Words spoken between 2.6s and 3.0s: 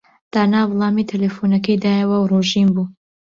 بوو.